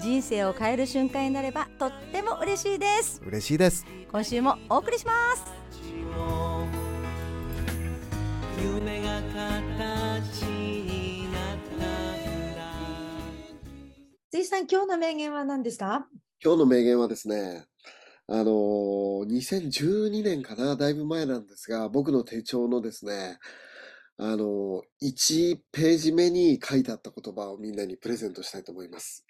[0.00, 3.22] 人生を変える瞬間になればとっても嬉しいです。
[3.24, 3.86] 嬉しいです。
[4.10, 5.44] 今週もお送りします。
[8.62, 11.84] 夢が形になった
[12.56, 12.72] ら
[14.30, 16.06] 辻さん、今日の名言は何ですか？
[16.44, 17.64] 今日の名言はですね
[18.26, 23.38] あのー2012年かなだいぶ前なんですが僕の手帳のですね
[24.18, 29.24] あのー1ページ目に書いてあった言葉をみんなにプレゼントしたいと思います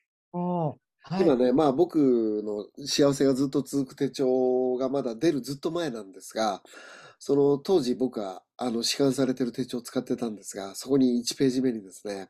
[1.02, 1.22] はい。
[1.22, 6.62] 今ね、まあ僕の幸せがずっと続く手帳がまだ出るずっと前なんですが、
[7.18, 12.28] その当時僕はあの市販されてる手帳を使ってたんですが、そこに1ページ目にですね、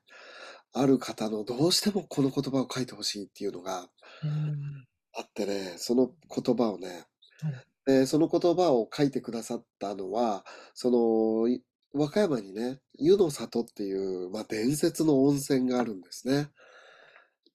[0.72, 3.88] ある方のどうしてもこの言葉を書いてほしいっていうのが
[4.22, 7.06] うんあってね、その言葉をね、
[7.40, 7.54] はい
[7.86, 16.48] でその言葉を書いてくださったのは、そのい和歌山にね、湯の里っていう、まあ、伝説の温泉があるんですね。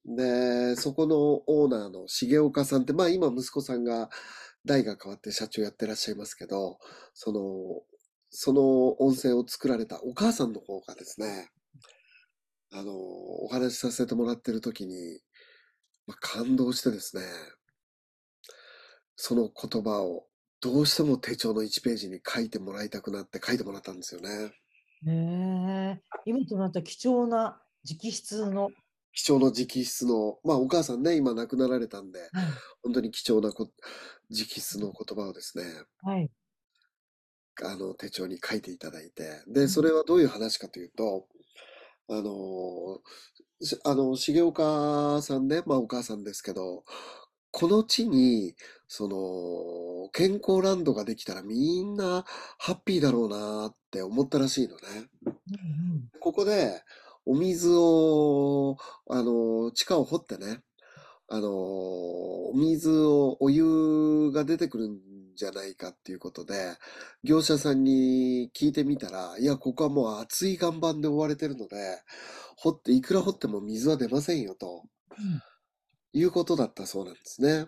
[0.04, 4.10] で、そこのオーナーの重岡さんって、まあ今息子さんが
[4.64, 6.78] 代が変わって社長やってらっしゃいますけど、
[7.14, 7.40] その、
[8.30, 11.50] その温泉を作られたお母さんの方がですね、
[12.72, 15.20] あの、お話しさせてもらってる時に、
[16.06, 17.22] まあ、感動してですね、
[19.16, 20.26] その言葉を
[20.60, 24.52] どうしても手帳の1ページに書いてもらいたくなって書いてもらったんですよね。
[25.02, 28.68] ねえ今となった貴重な直筆の、
[29.12, 32.20] 貴重な直筆の、まあお母さんね、今亡くなられたんで、
[32.82, 33.70] 本当に貴重なこ
[34.30, 35.64] 直筆の言葉をですね、
[36.02, 36.30] はい。
[37.62, 41.26] あの手帳に書いていただいて、で、それはどういう話かというと、
[42.08, 43.00] あの、
[43.62, 46.84] しあの、重岡さんね、まあお母さんですけど、
[47.52, 48.54] この地に、
[48.86, 52.24] その、健康ランドができたらみんな
[52.58, 54.82] ハッピーだろうなって思ったらしいのね。
[55.26, 56.20] うんうん。
[56.20, 56.82] ここで、
[57.26, 58.76] お水を、
[59.08, 60.62] あの、地下を掘ってね、
[61.28, 61.50] あの、
[62.50, 64.98] お水を、お湯が出てくるん
[65.36, 66.76] じゃないかっていうことで、
[67.24, 71.76] 業者さんに聞いてみたら、いや、ここはもう熱い岩盤で覆われてるので、
[72.56, 74.84] 掘って、いくら掘っても水は出ませんよ、と
[75.18, 75.42] うん
[76.12, 77.66] いうことだったそうなんですね。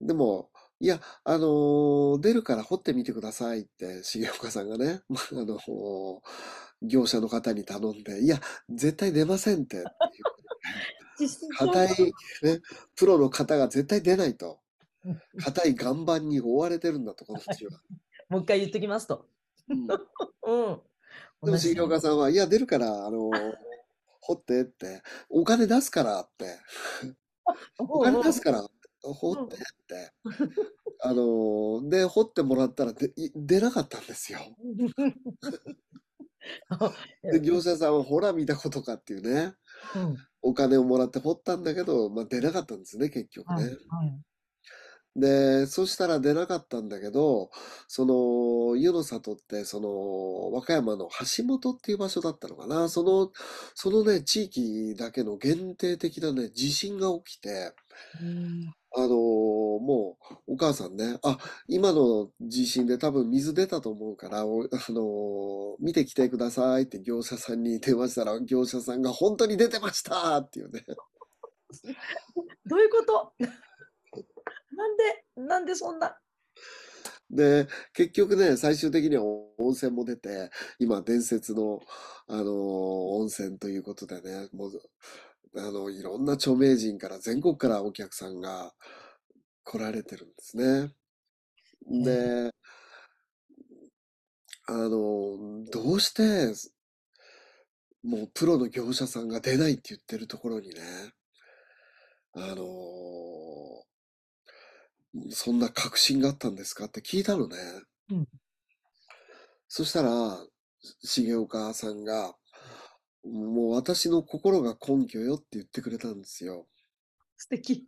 [0.00, 0.50] でも、
[0.80, 5.58] いや、あの出るから掘ってみてくださいって、重岡さんがね、ま あの
[6.82, 8.40] 業者の方に頼んで、いや、
[8.70, 9.84] 絶対出ませんって、
[11.58, 11.88] 硬い、
[12.42, 12.60] ね、
[12.94, 14.60] プロの方が絶対出ないと
[15.04, 15.20] うん。
[15.42, 17.80] 硬い岩盤に覆われてるんだと、この地は。
[18.28, 19.26] もう一回言っときますと。
[19.68, 19.94] うん、で
[20.46, 21.50] うん。
[21.50, 23.30] も重岡さんは、いや、出るから、あの
[24.20, 26.58] 掘ってって、お金出すからって、
[27.78, 28.68] お金出すから、
[29.02, 30.12] 掘ってって。
[31.00, 34.40] あので、掘ってもらったらでい出なかったんですよ。
[37.32, 39.54] で、業者さんは、ほら見たことかっていうね、
[39.94, 43.70] うんお金をもらって掘ったんだけど、まあ、出なかったんですね、結局はいね。
[43.70, 44.20] はい
[45.16, 47.50] で、そしたら出なかったんだけど、
[47.88, 52.88] その、湯の里って、その、和歌山の橋本っていう場所だったのかな。
[52.88, 53.32] その、
[53.74, 57.74] そのね、地域だけの限定的なね、地震が起きて、
[58.20, 59.08] うんあの
[59.80, 60.18] も
[60.48, 70.84] う、お母さんね、あ、今の地震で多分水出たと思うから、お あの見てきてくださいって業者さんに電話したら、業者さんが本当に出てましたっていうね。
[72.66, 73.32] どういうこと？
[74.76, 76.16] なんで、なんでそんな？
[77.30, 81.80] で、結局ね、最終的には温泉も出て、今伝説の、
[82.26, 84.80] あの温泉ということでね、もう、
[85.56, 88.72] あの、いろんな著名人から全国からお客さんが
[89.68, 90.94] 来られてるんですね。
[92.04, 92.50] で、
[94.66, 96.54] あの、どうして、
[98.02, 100.80] もうプロの業者さんが出ないって言ってるところにね、
[102.34, 102.64] あの
[105.30, 107.56] そんな確信があったんですかって聞いたのね。
[108.10, 108.28] うん
[109.70, 110.38] そしたら、
[111.02, 112.34] 重岡さんが、
[113.22, 116.66] もう私の心が根拠よって言ってくれたんですよ。
[117.36, 117.86] 素敵。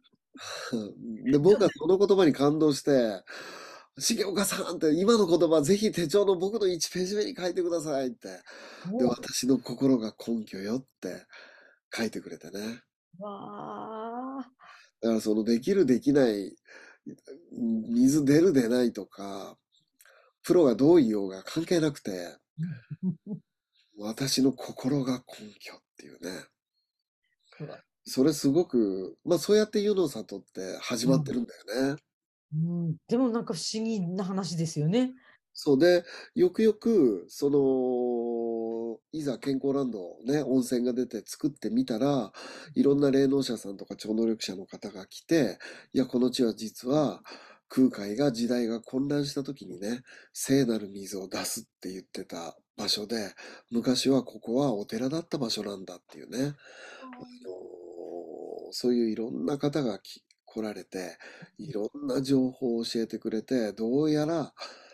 [1.30, 3.22] で、僕はその言葉に感動して、
[3.98, 8.28] 重岡さんって今の言葉ぜひ手帳の僕の1ページ目に書いてくださいって。
[8.98, 11.26] で、も私の心が根拠よって
[11.94, 12.82] 書いてくれてね。
[13.18, 14.50] うわあ。
[15.00, 16.54] だからそのできるできない
[17.52, 19.56] 水出る出ないとか、
[20.42, 22.36] プロがどう言おうが関係なくて、
[23.98, 26.44] 私の心が根拠っていうね。
[27.60, 27.78] うわ
[28.10, 31.96] それすごく、まあそうやって湯の里って始まってるんだよね。
[32.52, 32.56] う
[32.88, 35.12] ん、でもなんか不思議な話ですよね。
[35.52, 35.78] そう。
[35.78, 36.02] で、
[36.34, 42.32] よくよく、その、いざ健康ランドね、温泉が出て作ってみたら、
[42.74, 45.58] いろんな霊能者さんとか超能力者の方が来て、
[45.92, 47.22] いや、この地は実は
[47.68, 50.02] 空海が時代が混乱した時にね、
[50.32, 53.34] 聖なる水を出すって言ってた場所で、
[53.70, 56.38] 昔はここはお寺だった場所なんだっていうね、
[57.02, 57.06] あ
[57.46, 57.79] の
[58.72, 61.16] そういういろんな方がき来られて、
[61.58, 64.52] いろんな情報を教えてくれて、どうやら、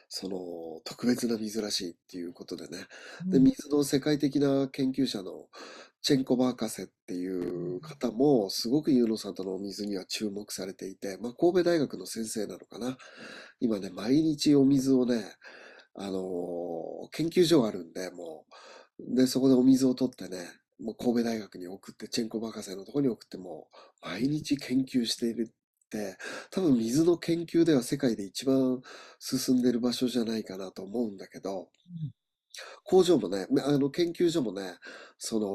[0.08, 2.86] その特別な水らしいっていうことでね。
[3.30, 5.48] で、うん水の世界的な研究者の
[6.02, 12.96] チェンコバ博士っていう方も、すごくユーノ里のお水には注目されていて、まあ、神戸大学の先生なのかな。
[13.60, 15.24] 今ね、毎日お水をね、
[15.94, 18.44] あのー研究所があるんで、も
[18.98, 20.38] う、で、そこでお水を取ってね、
[20.80, 23.68] もう神戸大学に送って、チェンコバ博士のところに送っても、
[24.02, 26.16] 毎日研究しているって、
[26.50, 28.80] 多分水の研究では世界で一番
[29.18, 32.14] 進んでる場所じゃないかなと思うんだけど、うん。
[32.84, 34.76] 工場もね、あの研究所もね、
[35.18, 35.46] その、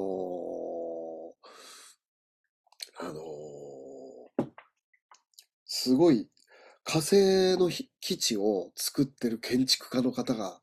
[3.04, 3.22] あの
[5.66, 6.30] すごい
[6.84, 10.60] 火星のひ基地を作ってる建築家の方が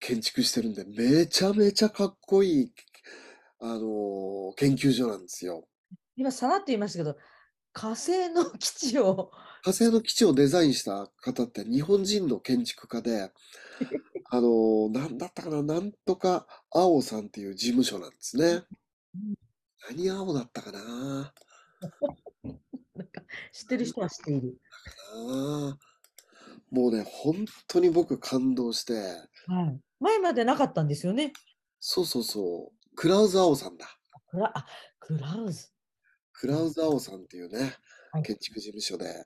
[0.00, 2.72] 建築してるんで、めちゃめちゃかっこいい、
[3.60, 5.66] あの研究所なんですよ。
[6.16, 7.16] 今さらっと言いましたけど、
[7.72, 9.30] 火星の基地を、
[9.62, 13.32] 火星の基地をデザインした方って日本人の建築家で、
[14.30, 18.64] あの、なんだったかな、なんとか青さんっていう事務所なんですね。
[19.14, 19.34] うん
[19.88, 21.32] 何青だったかな？
[22.94, 23.22] なんか
[23.52, 24.60] 知ってる人は知っている。
[25.14, 25.78] な？
[26.70, 28.94] もうね、本当に僕感動して、
[29.46, 29.80] はい。
[30.00, 31.32] 前までなかったんですよね。
[31.80, 33.86] そうそうそう、クラウズ青さんだ。
[34.28, 34.66] クラあ
[34.98, 35.68] クラウズ。
[36.32, 37.76] クラウズ青さんっていうね、
[38.10, 39.22] はい建築事務所で、うんあの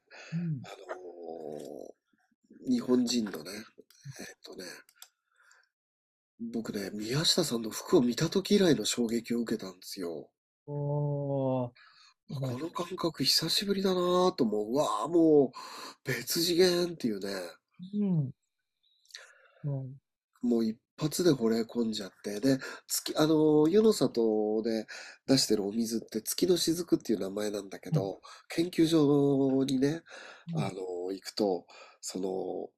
[2.69, 4.65] ー日本人のね、えっとね、
[6.53, 10.29] 僕ね、宮下さんの服を見た時以来の衝撃を受けたんですよ。
[10.67, 11.71] おー
[12.29, 14.73] この感覚久しぶりだなぁと思う。
[14.73, 15.51] うわあ、もう
[16.05, 17.33] 別次元っていうね、
[17.95, 18.33] うん。
[19.65, 19.87] も
[20.43, 24.87] もう一発で惚れ込んじゃって、で、月、あの、湯の里で
[25.27, 30.03] 出してるお水って月の雫っていう名前なんだけど、研究所にね、
[30.55, 31.67] うあの、行くと、
[32.01, 32.71] その、お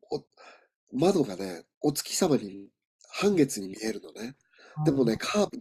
[0.92, 2.68] 窓がね、お月様に
[3.08, 4.36] 半月に見えるのね。
[4.84, 5.58] でもね、、カーブ、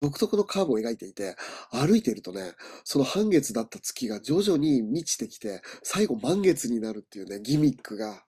[0.00, 1.36] 独特のカーブを描いていて、
[1.70, 2.52] 歩いているとね、
[2.84, 8.24] その半月だった月が徐々に満ちてきて、最後満月になるっていうね、ギミックが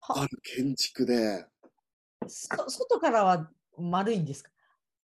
[0.00, 0.22] は。
[0.22, 1.51] ある建築で、そ
[2.28, 4.50] 外からは丸いんですか？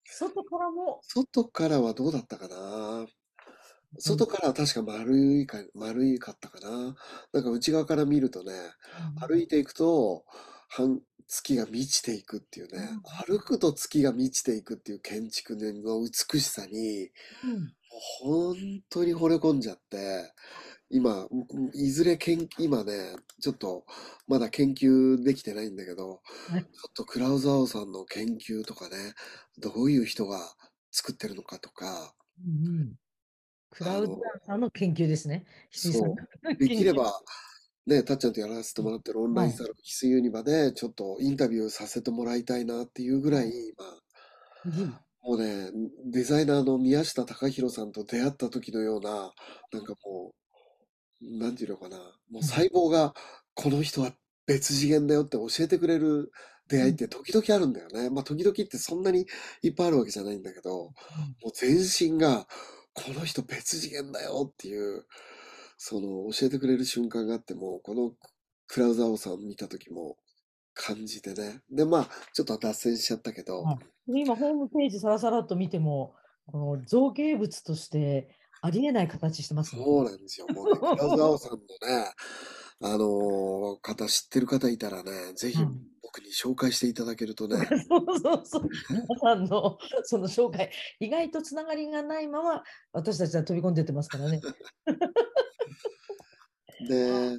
[0.04, 3.06] 外からも、外からはどうだったかな？
[3.98, 6.94] 外からは確か丸いか、丸いかったかな？
[7.32, 8.52] なんか内側から見るとね、
[9.20, 10.24] 歩いていくと、
[10.68, 12.88] 半、月が満ちていくっていうね、
[13.26, 17.10] 歩くと月が満ちていくっていう建築の美しさに、
[17.44, 17.74] うん。
[18.20, 18.54] 本
[18.90, 20.32] 当に惚れ込んじゃって、
[20.90, 21.28] 今、
[21.74, 22.92] いずれ研今ね、
[23.40, 23.84] ちょっと
[24.26, 26.62] まだ研究できてないんだけど、はい。
[26.62, 28.96] ちょっとクラウザーさんの研究とかね、
[29.58, 30.38] どういう人が
[30.90, 32.92] 作ってるのかとか、うんうん。
[33.70, 35.44] クラウドダンサーの研究ですね。
[35.72, 37.20] 翡翠さんのできれば、
[37.86, 43.50] ね、たっちゃんとやらせてもらってるオンラインサロン、翡翠ユニバでちょっとインタビューさせてもらいたいなっていうぐらい、
[44.64, 45.70] 今、ぜひもうね、
[46.06, 49.10] デザイナーの宮下隆弘さんと出会った時のような、
[49.72, 50.34] なんかもう、
[51.20, 51.96] なんていうのかな、
[52.30, 53.14] もう細胞が、
[53.54, 54.12] この人は
[54.46, 56.32] 別次元だよって教えてくれる
[56.68, 58.10] 出会いって時々あるんだよね。
[58.10, 59.26] まあ時々ってそんなに
[59.62, 60.92] いっぱいあるわけじゃないんだけど、も
[61.46, 62.46] う全身が、
[62.94, 65.06] この人別次元だよっていう、
[65.76, 68.12] その教えてくれる瞬間があっても、この
[68.66, 70.16] クラウザーさん見た時も
[70.74, 71.62] 感じてね。
[71.70, 73.78] で、まあ、ちょっと脱線しちゃったけど、はい
[74.10, 76.14] 今、ホームページさらさらっと見ても、
[76.46, 78.28] この造形物として
[78.60, 79.82] ありえない形してますね。
[79.84, 80.46] そうなんですよ。
[80.48, 81.34] もうね、 クラさんのね、
[82.80, 87.56] あのー方知ってる方いたらね、ぜひうん僕に紹介していただけるとね、
[87.88, 88.68] そうそうそう。
[88.88, 92.62] 皆さんのその紹介、意外とつながりがないまま、
[92.92, 94.40] 私たちは飛び込んでってますからね。
[96.88, 97.38] で、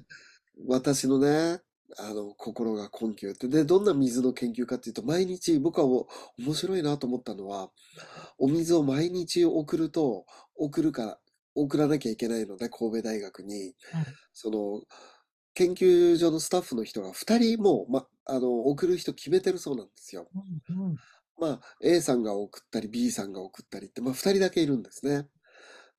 [0.68, 1.62] 私のね、
[1.98, 7.72] あの、心が根拠って、で、どんな水の研究かっていうと、毎日、僕はお面白いなと思ったのは、
[8.38, 11.20] お水を毎日送ると、送るから、
[11.56, 14.82] 送らなきゃいけないので、神戸大学に、はいその、
[15.54, 20.30] 研究所のスタッフの人が2人もう、ま、あの、送る人決めてるそうなんですよ。
[20.70, 20.96] うんうん
[21.40, 25.26] まあ、A さんが送ったり B さんが送ったりって、まあ、2人だけいるんですね。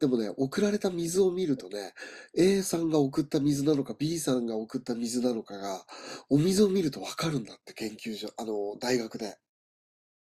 [0.00, 1.92] でもね、送られた水を見るとね、
[2.34, 5.84] A さんが送った水なのか B さんが送った水なのかが、
[6.30, 9.36] お水を見るとわかるんだって、研究所、あの、大学で。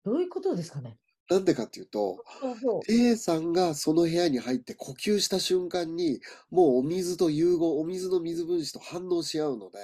[0.04, 0.98] どういうことですかね？
[1.30, 9.78] なんでかっていうと、そうそう A さんがその部屋に入って呼吸した瞬間に、もうお水と融合、お水の水分子と反応し合うので、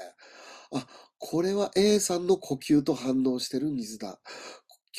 [0.73, 0.87] あ、
[1.19, 4.21] これは A さんの呼吸と反応してる水だ。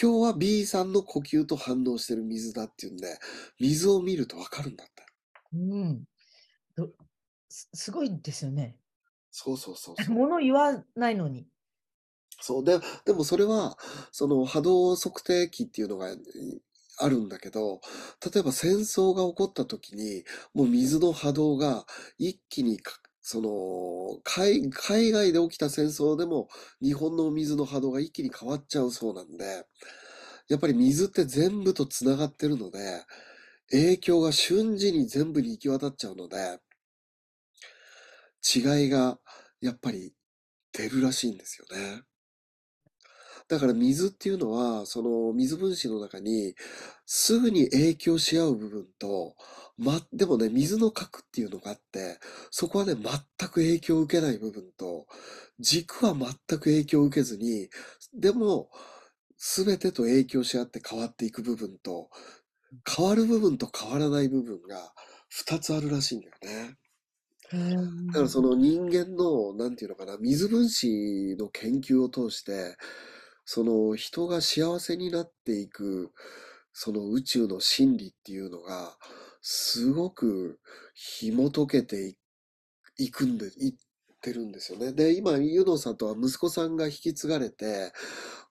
[0.01, 3.19] 今日は B さんの呼吸と反応してる水だっていうんで、
[3.59, 5.03] 水を見るとわかるんだって。
[5.53, 6.03] うん。
[6.75, 6.89] ど
[7.49, 8.77] すすごいですよね。
[9.31, 10.15] そうそうそうそう。
[10.15, 11.47] 物言わないのに。
[12.39, 12.63] そう。
[12.63, 13.77] で、でもそれは、
[14.11, 16.17] その波動測定器っていうのがい
[17.01, 17.81] あるんだけど、
[18.33, 21.85] 例えば戦争が起こった時に、もう水の波動が
[22.17, 26.49] 一気にか、その、海、海外で起きた戦争でも
[26.81, 29.65] 日本の水の波動が一気に変わっちゃうそうなんで、
[30.47, 32.79] やっぱり水って全部と繋がってるので、
[33.71, 36.59] 影響が瞬時に全部に行き渡っちゃうので、
[38.55, 39.19] 違いが
[39.61, 40.13] やっぱり
[40.73, 42.03] 出るらしいんですよね。
[43.47, 46.55] だから水っていうのは、その水分子の中に
[47.05, 49.35] すぐに影響し合う部分と、
[49.79, 52.19] ま、でもね、水の核っていうのがあって、
[52.51, 55.07] そこはね、全く影響を受けない部分と、
[55.59, 57.69] 軸は全く影響を受けずに、
[58.13, 58.69] でも、
[59.37, 62.09] すべてと影響し合って変わっていく部分と、
[62.85, 64.93] 変わる部分と変わらない部分が
[65.29, 66.77] 二つあるらしいんだよね。
[68.07, 72.75] だからその人間の、なんていうのかな、水分子の研究を通して、
[73.45, 76.11] その人が幸せになっていく、
[76.73, 78.97] その宇宙の真理っていうのが、
[79.41, 80.59] すごく
[80.93, 82.19] 紐解けてい
[82.99, 83.73] いくんで、いっ
[84.21, 84.91] てるんですよね。
[84.91, 87.93] で、今、ユノさんとは息子さんが引き継がれて、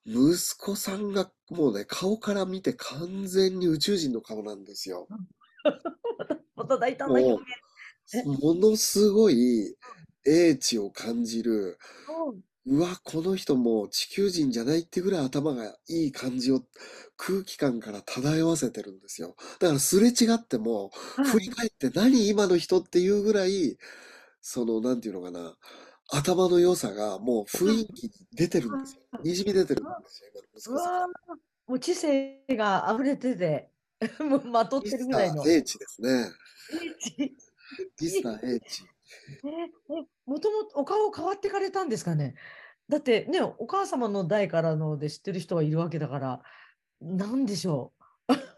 [0.07, 5.07] 息子さんがもうね、顔から見て完全に宇宙人の顔なんですよ。
[8.41, 9.77] ものすごい
[10.25, 11.79] 英知を感じる、
[12.71, 16.63] うわ、この人もう地球人じゃないってぐらい頭がいい感じを
[17.17, 19.37] 空気感から漂わせてるんですよ。
[19.59, 20.91] だからすれ違っても、
[21.23, 23.79] 振り返って何今の人っていうぐらい、
[24.43, 25.57] その、なんていうのかな、
[26.11, 29.03] 頭の良さがもう雰囲気に出てるんですよ。
[29.23, 30.93] にじみ出てるんですよ、今の息う子さん。
[30.93, 33.71] わーもう知性が溢れてて、
[34.21, 36.31] もうまとってるぐらいー英知ですね。
[37.19, 37.31] え
[38.01, 38.83] ミスター英知。
[38.85, 38.98] え
[40.27, 42.35] もともとお顔変わってかれたんですかね？
[42.89, 46.43] だってね、お母様の代からので知ってる人はいるわけだから、
[47.01, 47.93] なんでしょ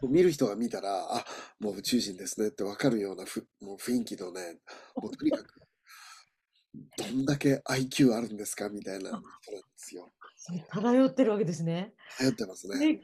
[0.01, 1.25] 見る人が見たら、あ、
[1.59, 4.59] もう宇宙人ですねってわかるようなふもう雰囲気のね、
[4.95, 5.61] もうとにかく、
[6.97, 8.69] どんだけ IQ あるんですか？
[8.69, 9.27] みたいな人なんで
[9.75, 10.11] すよ。
[10.53, 10.71] う。
[10.71, 11.93] 漂ってるわけですね。
[12.19, 12.79] 流行ってますね。
[12.79, 12.99] で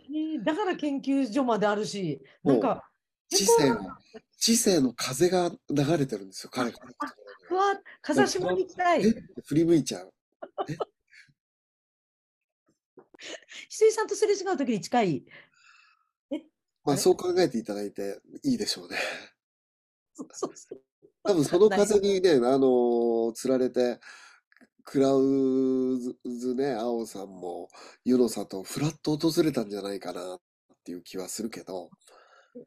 [0.46, 2.89] だから研究所まであるし、なんか、
[3.29, 3.98] 知性の、
[4.38, 6.79] 知性の風が流れてるんですよ、彼が。
[7.50, 9.03] うわ、風下に行きたい。
[9.46, 10.13] 振り向いちゃう。
[13.17, 15.25] 翡翠さんとすれ違うときに近い。
[16.84, 18.98] まあそう考えていただいていいでしょうね。
[20.13, 20.81] そうそうそう
[21.24, 24.00] 多分その風にね、 あのーつられて、
[24.86, 27.67] クラウズね、青さんも、
[28.05, 30.39] ユノサとフラッと訪れたんじゃないかなっ
[30.86, 31.89] ていう気はするけど、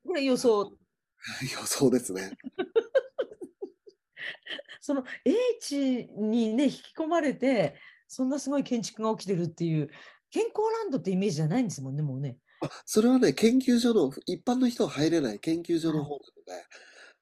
[0.04, 0.72] これ予想。
[1.42, 2.32] 予想ですね。
[4.80, 7.76] その英知にね、引き込まれて、
[8.08, 9.90] そんなすごい建築が起きてるっていう、
[10.30, 12.38] 健康ランドってイメージじゃないんですもんね、もうね。
[12.62, 16.52] あそれはね、研究所の、一般の人は入れない研究所の方なので、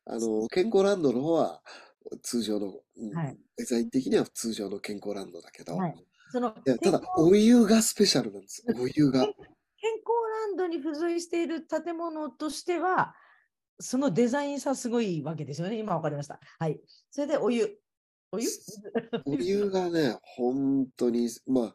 [0.06, 1.62] あの、健康ランドの方は
[2.22, 5.94] 通常の、うんはいデザイン的には通常の健康ランドだけど、はい
[6.30, 8.62] そのいやただお湯がスペシャルなんです。
[8.78, 9.26] お湯が。
[9.80, 10.04] 健康
[10.48, 13.14] ランドに付随している建物としては、
[13.80, 15.78] そのデザインさすごいわけですよね。
[15.78, 16.40] 今わかりました。
[16.58, 16.80] はい。
[17.10, 17.78] それでお湯。
[18.32, 18.48] お湯？
[19.24, 21.74] お湯がね、本当に、まあ、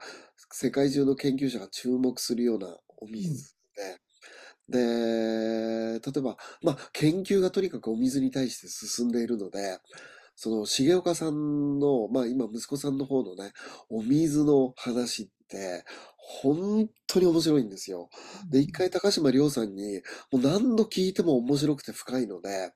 [0.51, 3.55] 世界中の研究者が注目するようなお水
[4.67, 9.79] で、で、例えば、まあ、研究がとにかくお水に対して進んでいるので、
[10.35, 13.51] その、重岡さんの、まあ、今、息子さんの方のね、
[13.89, 15.29] お水の話、
[16.17, 18.09] 本当に面白いんですよ。
[18.49, 22.71] で、一回高島亮さんに、もう何度聞いても面白くて深いので、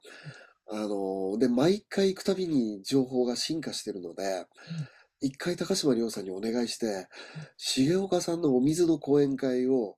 [0.70, 4.46] あの、で、毎回行くたびに情報が進化してるので、
[5.22, 7.08] 一回高島亮さんにお願いして、
[7.58, 9.98] 重岡さんのお水の講演会を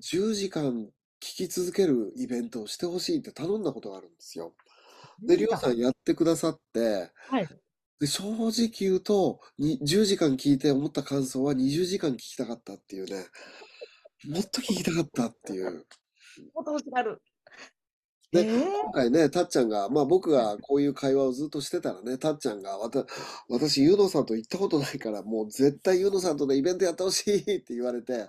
[0.00, 0.88] 10時間
[1.20, 4.54] 聞き続けるイベントをしてほしいって頼んだことがあるんですよ。
[5.26, 7.48] で、りょうさんやってくださって、はい。
[8.04, 13.24] で、正直言うと、に10時間聞いて思った感想は20時間聞きたかったっていうね。
[14.28, 15.86] もっと聞きたかったっていう。
[16.54, 17.22] もっと欲しがる。
[18.30, 23.06] でええ今回ね、たっちゃんが、まあ僕がこういう会話をずっとしてたらね、たっちゃんが、わた、
[23.48, 28.26] 私、ゆうのさんと行ったことないから、もう絶対ゆうのさんとね、イベントやってほしいって言われて、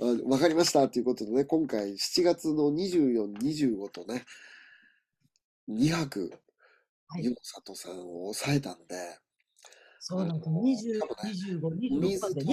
[0.00, 4.24] あわかりましたっていうことでね、今回7月の24、25とね、
[5.68, 6.32] 2泊、
[7.08, 9.18] はいゆうのさとさんを抑えたんで、
[9.98, 10.48] そうなんです。
[10.48, 12.44] あの20しかもね、25、26まで、水と。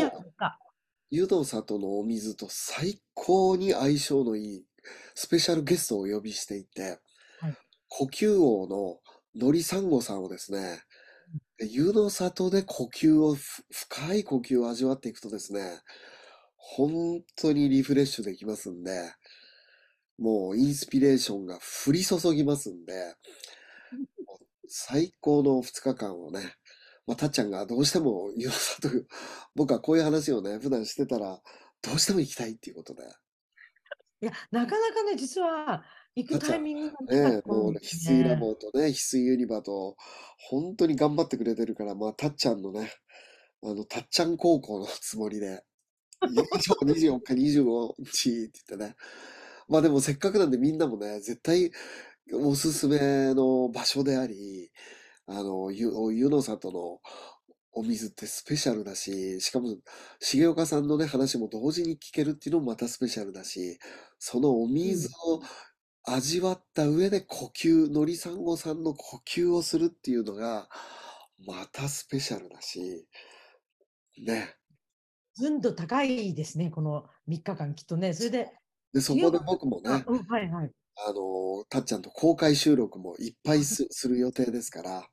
[1.11, 4.65] 湯の里のお水と最高に相性のいい
[5.13, 6.99] スペシャルゲストをお呼びしていて、
[7.39, 7.57] はい
[7.95, 8.97] 呼吸王の
[9.35, 10.81] のりさんごさんをですね、
[11.59, 15.81] で湯の里で呼吸を、ふ深い呼吸を味わっていくとですね、
[16.57, 19.13] 本当にリフレッシュできますんで、
[20.17, 23.15] もうインスピレーションが降り注ぎますんで、
[24.75, 26.55] 最高の2日間をね、
[27.05, 28.89] まあ、たっちゃんがどうしても湯の里、
[29.53, 31.39] 僕はこういう話をね、普段してたら、
[31.83, 35.83] どうしても行きたいっていうことで、いや、なかなかね、実は
[36.15, 38.35] 行くタイミングがねえ、ったもうね、翡翠ラね。
[38.37, 39.95] ボとね、翡翠ユニバと、
[40.49, 42.91] 本当に頑張ってくれてるから、まあ、たっちゃんのね、
[43.61, 45.63] あの、たっちゃん高校のつもりで、
[46.23, 48.95] 24日、25日って言ってね。
[49.67, 51.71] まあでもせっかくなんでみんなもね、絶対
[52.31, 54.71] おすすめの場所であり、
[55.27, 57.01] あの、ゆ、湯の里の
[57.71, 59.77] お水ってスペシャルだし、しかも、
[60.21, 63.79] 重岡さんのね、話も同時に聞けるっていうのもまたスペシャルだし、
[64.19, 65.41] そのお水を
[66.05, 70.69] 味わった上で呼吸、のりさんごさんの呼吸をするっていうのが、
[71.45, 73.07] またスペシャルだし、
[74.25, 74.55] ね。
[75.35, 78.13] 純度高いですね、この3日間、きっとね。
[78.13, 78.51] それで、
[78.93, 80.71] で、そこで僕もね、あうん、はいはい。
[80.95, 85.07] あの、たっちゃんと公開収録もいっぱいす、する予定ですから、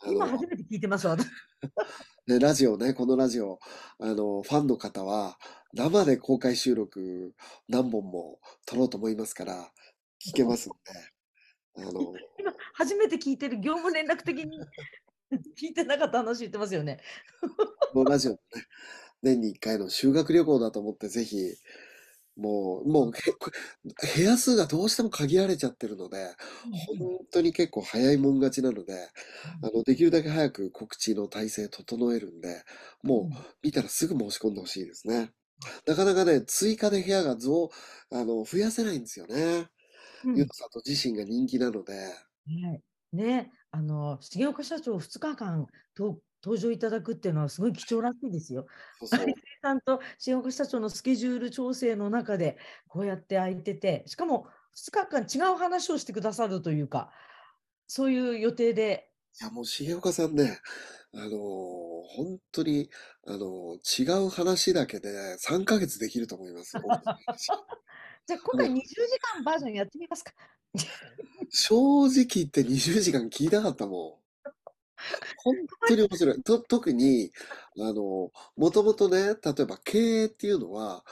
[0.00, 1.26] あの、今初めて聞いてます、私。
[2.26, 3.58] ね、ラジオね、このラジオ、
[3.98, 5.38] あの、ファンの方は、
[5.74, 7.34] 生で公開収録
[7.68, 9.72] 何本も撮ろうと思いますから、
[10.26, 14.58] 聞けますんで、あの、今、初めて聞いてる業務連絡的に
[15.60, 17.00] 聞いてなかった話言ってますよね。
[17.92, 18.66] このラジオもね、
[19.22, 21.36] 年に1回の修学旅行だと思って、ぜひ、
[22.36, 23.12] もう、もう、
[24.16, 26.34] 部屋数がどうしても限られちゃってるので、
[26.70, 26.98] 本
[27.32, 29.08] 当に結構早いもん勝ちなので、
[29.62, 32.64] あの、できるだけ早く告知の体制整えるんで、
[33.02, 35.32] もう見たらすぐ申し込んでほしいですね。
[35.86, 37.70] なかなかね、追加で部屋が増、
[38.12, 39.68] あの、増やせないんですよね。
[40.22, 41.94] うんゆうとさんと自身が人気なので、
[42.46, 42.82] はい。
[43.16, 48.66] ね、あの、重岡社長2日間と登場いただくっていうのはすごい貴重らしいですよ。
[49.00, 49.26] そうそう。
[49.62, 57.10] さんと重岡社長のスケジュール調整の中でこうやって空いてて、しかも2日間違う話をしてくださるというか、
[57.86, 60.58] そういう予定で、いや、もう重岡さんね、
[61.14, 61.30] あのー
[62.16, 62.90] 本当に、
[63.26, 66.76] あのー違う話だけで3ヶ月できると思います。
[68.26, 68.94] じゃあ今回20時
[69.34, 70.32] 間バージョンやってみますか。
[71.50, 74.23] 正直言って20時間聞いたかったもん。
[75.44, 75.54] 本
[75.88, 76.02] 当に？
[76.02, 76.42] 面白い。
[76.42, 77.30] と、特に、
[77.78, 81.04] あの、もともとね、例えば経営っていうのは、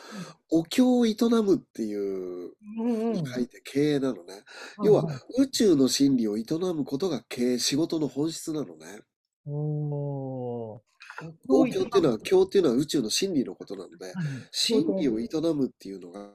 [0.51, 3.27] お経を営むっていう、うんうん。
[3.27, 4.45] 書いて経営なのね。
[4.83, 5.05] 要は、
[5.39, 9.03] 宇宙の真理を営むことが経営、仕事の本質なのね。
[9.47, 10.81] おー。
[11.49, 14.15] お経っていうのは、経っていうのは宇宙の真理のことなので、はい
[14.51, 16.31] 真理を営むっていうのが、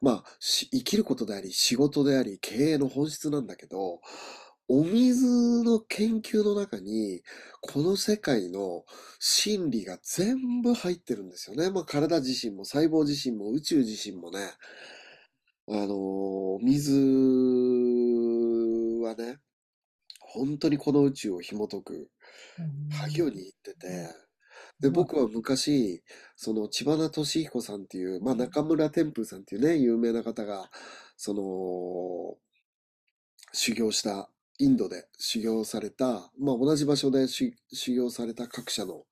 [0.00, 4.00] まあ、し生きることであり、仕事であり、経営の本質なんだけど、
[4.68, 7.22] お水の研究の中に、
[7.60, 8.84] この世界の
[9.20, 11.70] 真理が全部入ってるんですよね。
[11.70, 14.40] まあ、体自身も細胞自身も宇宙自身もね、
[15.68, 16.92] あのー水
[19.02, 19.38] はね、
[20.20, 22.10] 本当にこの宇宙を紐解く
[23.00, 24.08] 鍵を握ってて、
[24.80, 26.02] で、僕は昔、
[26.36, 30.70] その、千葉な俊彦さんっていう、まあ、中村天風さんっていうね、有名な方が、
[31.16, 32.36] その、
[33.52, 39.04] 修行した、インドで修行された、まあ、同じ場所で修行された各社の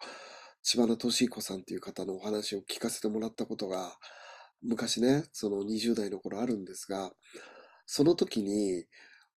[0.62, 3.92] 千葉な俊彦さんっていう方のお話を聞かせてもらったことが、
[4.62, 7.12] 昔ね、その20代の頃あるんですが、
[7.84, 8.86] その時に、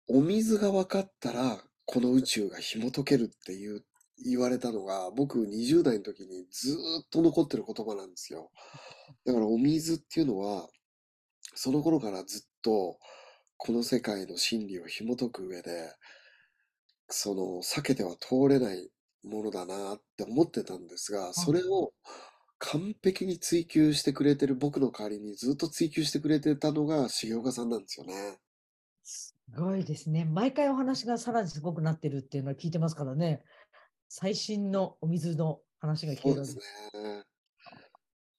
[0.07, 3.83] お水が分かったら、この宇宙が紐解けるっていう
[4.23, 8.51] 言われたのが、僕20代の時にずっと残ってる言葉なんですよ。
[9.25, 10.69] だからお水っていうのは、
[11.55, 12.97] その頃からずっと、
[13.57, 15.95] この世界の真理を紐解く上で、
[17.09, 18.89] その、避けては通れない
[19.23, 21.93] ものだなって思ってたんですが、それを
[22.59, 28.39] 完璧に追求してくれてる僕の代わりにずっと追求してくれてたのが重岡さんなんですよね。
[29.03, 30.25] すごいですね。
[30.25, 33.43] 毎回お話がさらにすごくなってるっていうのは聞いてますからね。
[34.09, 37.23] 最新のお水の話が聞けるわけそうですね。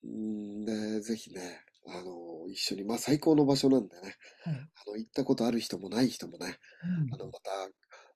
[0.04, 4.54] うんで、ぜひね、あの、一緒に、まあ最高の場所なんでね、はい。
[4.54, 6.58] あの、行ったことある人もない人もね、
[7.06, 7.14] うん。
[7.14, 7.50] あの、また、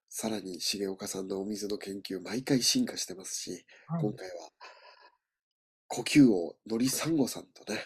[0.09, 4.03] さらに重岡さんのお水の研究、毎回進化してますし、はい。
[4.03, 4.35] 今回は、
[5.89, 7.81] 呼吸王のりさんごさんとね、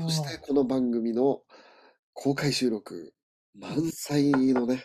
[0.00, 1.42] そしてこの番組の
[2.12, 3.12] 公開収録、
[3.54, 4.84] 満載のね、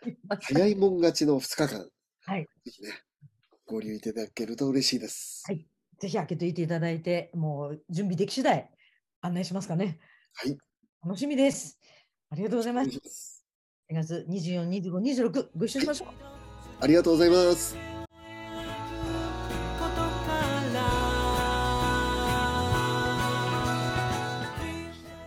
[0.42, 2.44] 早いもん勝ちの2日間、はい。
[2.64, 2.90] ぜひね、
[3.66, 5.42] ご利用いただけると嬉しいです。
[5.46, 5.66] はい。
[5.98, 8.70] ぜひ開けていていただいて、もう準備でき次第
[9.26, 9.98] 案内しますかね。
[10.34, 10.56] はい。
[11.04, 11.78] 楽しみです。
[12.30, 13.44] ありがとうございますいします。
[13.90, 14.98] 4月24、25、
[15.30, 16.08] 26、ご一緒しましょう。
[16.80, 17.74] ありがとうございます。
[17.74, 17.80] こ
[19.88, 20.32] とか
[20.74, 20.80] ら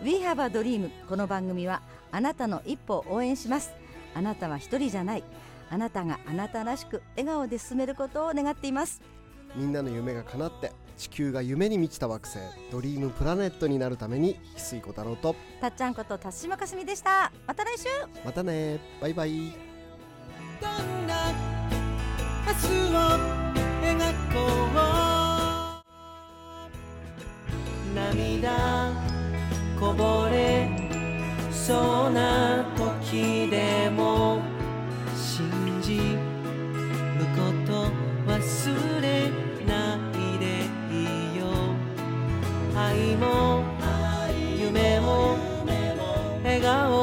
[0.02, 3.72] We Have a Dream」この番組はあなたの一歩を応援します
[4.14, 5.24] あなたは一人じゃない
[5.70, 9.00] あなたがあなたらしく笑顔で進めることを願っています
[9.54, 15.34] みんなの夢が叶って地球が夢に満ちた惑星ドリームプラネットになるために翡翠小太郎と。
[15.58, 17.32] たっちゃんこと辰島かすみでした。
[17.46, 17.86] また来週。
[18.22, 18.78] またね。
[19.00, 19.30] バイバイ。
[20.60, 21.32] どんな
[22.46, 22.98] 明日を
[23.80, 23.96] 描
[24.34, 24.74] こう。
[27.94, 28.92] 涙
[29.80, 30.68] こぼれ
[31.50, 34.42] そうな時でも
[35.16, 36.29] 信じ
[43.20, 43.62] も
[44.58, 45.36] 夢も
[46.42, 46.99] 笑顔